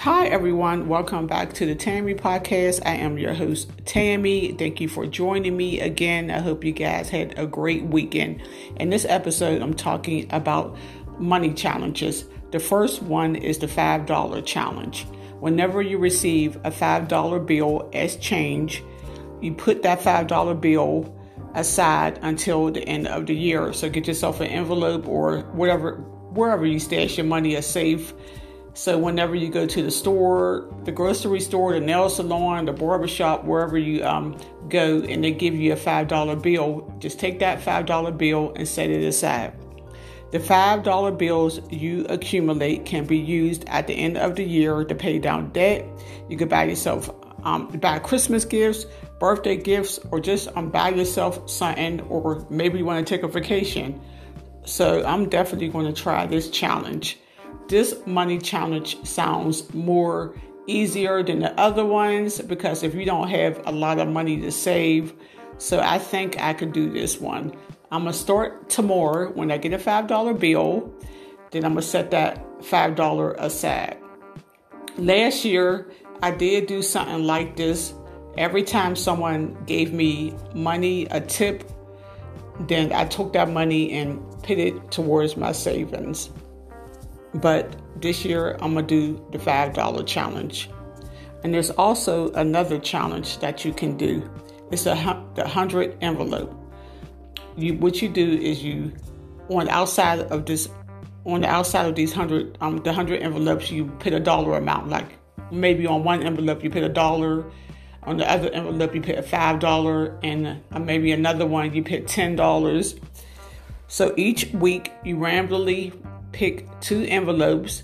Hi, 0.00 0.28
everyone. 0.28 0.88
Welcome 0.88 1.26
back 1.26 1.52
to 1.52 1.66
the 1.66 1.74
Tammy 1.74 2.14
Podcast. 2.14 2.80
I 2.86 2.94
am 2.94 3.18
your 3.18 3.34
host, 3.34 3.70
Tammy. 3.84 4.52
Thank 4.52 4.80
you 4.80 4.88
for 4.88 5.04
joining 5.04 5.58
me 5.58 5.78
again. 5.78 6.30
I 6.30 6.38
hope 6.38 6.64
you 6.64 6.72
guys 6.72 7.10
had 7.10 7.38
a 7.38 7.46
great 7.46 7.84
weekend. 7.84 8.40
In 8.76 8.88
this 8.88 9.04
episode, 9.04 9.60
I'm 9.60 9.74
talking 9.74 10.26
about 10.30 10.74
money 11.18 11.52
challenges. 11.52 12.24
The 12.50 12.58
first 12.58 13.02
one 13.02 13.36
is 13.36 13.58
the 13.58 13.66
$5 13.66 14.46
challenge. 14.46 15.06
Whenever 15.40 15.82
you 15.82 15.98
receive 15.98 16.56
a 16.64 16.70
$5 16.70 17.46
bill 17.46 17.90
as 17.92 18.16
change, 18.16 18.82
you 19.42 19.52
put 19.52 19.82
that 19.82 20.00
$5 20.00 20.58
bill 20.62 21.14
aside 21.54 22.18
until 22.22 22.70
the 22.70 22.88
end 22.88 23.06
of 23.06 23.26
the 23.26 23.34
year. 23.34 23.74
So 23.74 23.90
get 23.90 24.06
yourself 24.06 24.40
an 24.40 24.46
envelope 24.46 25.06
or 25.06 25.40
whatever, 25.52 25.96
wherever 26.32 26.64
you 26.64 26.78
stash 26.78 27.18
your 27.18 27.26
money, 27.26 27.54
a 27.54 27.60
safe 27.60 28.14
so 28.80 28.96
whenever 28.96 29.34
you 29.34 29.50
go 29.50 29.66
to 29.66 29.82
the 29.82 29.90
store, 29.90 30.66
the 30.84 30.90
grocery 30.90 31.40
store, 31.40 31.74
the 31.74 31.80
nail 31.80 32.08
salon, 32.08 32.64
the 32.64 32.72
barber 32.72 33.06
shop, 33.06 33.44
wherever 33.44 33.76
you 33.76 34.02
um, 34.06 34.38
go, 34.70 35.02
and 35.02 35.22
they 35.22 35.32
give 35.32 35.54
you 35.54 35.74
a 35.74 35.76
five 35.76 36.08
dollar 36.08 36.34
bill, 36.34 36.90
just 36.98 37.20
take 37.20 37.40
that 37.40 37.60
five 37.60 37.84
dollar 37.84 38.10
bill 38.10 38.54
and 38.56 38.66
set 38.66 38.88
it 38.88 39.04
aside. 39.04 39.52
The 40.32 40.40
five 40.40 40.82
dollar 40.82 41.10
bills 41.10 41.60
you 41.70 42.06
accumulate 42.06 42.86
can 42.86 43.04
be 43.04 43.18
used 43.18 43.68
at 43.68 43.86
the 43.86 43.92
end 43.92 44.16
of 44.16 44.36
the 44.36 44.44
year 44.44 44.82
to 44.82 44.94
pay 44.94 45.18
down 45.18 45.50
debt. 45.50 45.84
You 46.30 46.38
could 46.38 46.48
buy 46.48 46.64
yourself 46.64 47.10
um, 47.42 47.66
buy 47.66 47.98
Christmas 47.98 48.46
gifts, 48.46 48.86
birthday 49.18 49.58
gifts, 49.58 50.00
or 50.10 50.20
just 50.20 50.48
um, 50.56 50.70
buy 50.70 50.88
yourself 50.88 51.50
something, 51.50 52.00
or 52.08 52.46
maybe 52.48 52.78
you 52.78 52.86
want 52.86 53.06
to 53.06 53.14
take 53.14 53.24
a 53.24 53.28
vacation. 53.28 54.00
So 54.64 55.04
I'm 55.04 55.28
definitely 55.28 55.68
going 55.68 55.84
to 55.84 56.02
try 56.02 56.24
this 56.26 56.48
challenge 56.48 57.18
this 57.68 57.94
money 58.06 58.38
challenge 58.38 59.02
sounds 59.06 59.72
more 59.74 60.34
easier 60.66 61.22
than 61.22 61.40
the 61.40 61.58
other 61.58 61.84
ones 61.84 62.40
because 62.40 62.82
if 62.82 62.94
you 62.94 63.04
don't 63.04 63.28
have 63.28 63.60
a 63.66 63.72
lot 63.72 63.98
of 63.98 64.08
money 64.08 64.40
to 64.40 64.52
save, 64.52 65.14
so 65.58 65.80
I 65.80 65.98
think 65.98 66.40
I 66.40 66.54
could 66.54 66.72
do 66.72 66.90
this 66.90 67.20
one. 67.20 67.52
I'm 67.92 68.02
gonna 68.02 68.12
start 68.12 68.68
tomorrow 68.68 69.30
when 69.32 69.50
I 69.50 69.58
get 69.58 69.72
a 69.72 69.78
five 69.78 70.06
dollar 70.06 70.32
bill. 70.32 70.92
Then 71.50 71.64
I'm 71.64 71.72
gonna 71.72 71.82
set 71.82 72.10
that 72.12 72.64
five 72.64 72.94
dollar 72.94 73.32
aside. 73.32 73.98
Last 74.96 75.44
year 75.44 75.90
I 76.22 76.30
did 76.30 76.66
do 76.66 76.82
something 76.82 77.24
like 77.24 77.56
this. 77.56 77.92
Every 78.38 78.62
time 78.62 78.94
someone 78.94 79.56
gave 79.66 79.92
me 79.92 80.34
money, 80.54 81.06
a 81.10 81.20
tip, 81.20 81.68
then 82.68 82.92
I 82.92 83.06
took 83.06 83.32
that 83.32 83.50
money 83.50 83.92
and 83.92 84.20
put 84.42 84.58
it 84.58 84.90
towards 84.90 85.36
my 85.36 85.52
savings. 85.52 86.30
But 87.34 87.76
this 88.00 88.24
year 88.24 88.56
I'm 88.60 88.74
gonna 88.74 88.86
do 88.86 89.24
the 89.32 89.38
$5 89.38 90.06
challenge. 90.06 90.70
And 91.42 91.54
there's 91.54 91.70
also 91.70 92.30
another 92.32 92.78
challenge 92.78 93.38
that 93.38 93.64
you 93.64 93.72
can 93.72 93.96
do. 93.96 94.28
It's 94.70 94.86
a, 94.86 94.94
the 95.34 95.42
100 95.42 95.96
envelope. 96.00 96.54
You, 97.56 97.74
what 97.74 98.02
you 98.02 98.08
do 98.08 98.32
is 98.32 98.62
you, 98.62 98.92
on 99.48 99.64
the 99.66 99.70
outside 99.70 100.20
of 100.20 100.46
this, 100.46 100.68
on 101.24 101.40
the 101.40 101.48
outside 101.48 101.86
of 101.86 101.94
these 101.94 102.16
100, 102.16 102.58
um, 102.60 102.76
the 102.78 102.90
100 102.90 103.22
envelopes, 103.22 103.70
you 103.70 103.86
put 103.98 104.12
a 104.12 104.20
dollar 104.20 104.56
amount. 104.56 104.88
Like 104.88 105.18
maybe 105.50 105.86
on 105.86 106.04
one 106.04 106.22
envelope 106.22 106.62
you 106.62 106.70
put 106.70 106.82
a 106.82 106.88
dollar, 106.88 107.44
on 108.04 108.16
the 108.16 108.30
other 108.30 108.48
envelope 108.50 108.94
you 108.94 109.02
put 109.02 109.16
a 109.16 109.22
$5, 109.22 110.18
and 110.22 110.60
uh, 110.72 110.78
maybe 110.78 111.12
another 111.12 111.46
one 111.46 111.72
you 111.74 111.82
put 111.82 112.06
$10. 112.06 113.00
So 113.88 114.14
each 114.16 114.46
week 114.52 114.92
you 115.04 115.16
randomly 115.16 115.92
pick 116.32 116.68
two 116.80 117.04
envelopes 117.04 117.82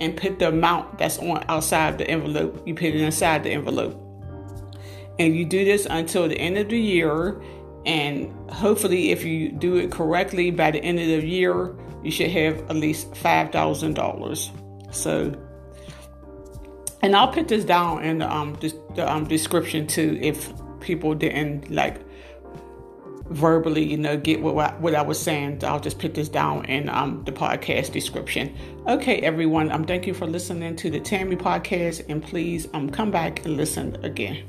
and 0.00 0.16
put 0.16 0.38
the 0.38 0.48
amount 0.48 0.98
that's 0.98 1.18
on 1.18 1.44
outside 1.48 1.98
the 1.98 2.08
envelope. 2.08 2.66
You 2.66 2.74
put 2.74 2.86
it 2.86 2.96
inside 2.96 3.44
the 3.44 3.50
envelope. 3.50 3.98
And 5.18 5.36
you 5.36 5.44
do 5.44 5.64
this 5.64 5.86
until 5.88 6.28
the 6.28 6.38
end 6.38 6.58
of 6.58 6.68
the 6.68 6.78
year. 6.78 7.40
And 7.84 8.32
hopefully, 8.50 9.10
if 9.10 9.24
you 9.24 9.52
do 9.52 9.76
it 9.76 9.90
correctly 9.90 10.50
by 10.50 10.70
the 10.70 10.82
end 10.82 10.98
of 10.98 11.06
the 11.06 11.26
year, 11.26 11.76
you 12.02 12.10
should 12.10 12.30
have 12.30 12.60
at 12.70 12.76
least 12.76 13.12
$5,000. 13.12 14.94
So, 14.94 15.34
and 17.02 17.16
I'll 17.16 17.32
put 17.32 17.48
this 17.48 17.64
down 17.64 18.04
in 18.04 18.18
the, 18.18 18.32
um, 18.32 18.56
the, 18.60 18.74
the 18.94 19.10
um, 19.10 19.26
description 19.26 19.86
too 19.86 20.18
if 20.20 20.52
people 20.80 21.14
didn't 21.14 21.70
like 21.70 22.00
verbally, 23.32 23.84
you 23.84 23.96
know, 23.96 24.16
get 24.16 24.40
what, 24.40 24.80
what 24.80 24.94
I 24.94 25.02
was 25.02 25.18
saying. 25.18 25.64
I'll 25.64 25.80
just 25.80 25.98
put 25.98 26.14
this 26.14 26.28
down 26.28 26.64
in 26.66 26.88
um, 26.88 27.22
the 27.24 27.32
podcast 27.32 27.92
description. 27.92 28.54
Okay, 28.86 29.18
everyone, 29.20 29.70
um, 29.70 29.84
thank 29.84 30.06
you 30.06 30.14
for 30.14 30.26
listening 30.26 30.76
to 30.76 30.90
the 30.90 31.00
Tammy 31.00 31.36
podcast, 31.36 32.04
and 32.08 32.22
please 32.22 32.68
um, 32.74 32.90
come 32.90 33.10
back 33.10 33.44
and 33.44 33.56
listen 33.56 33.96
again. 34.04 34.44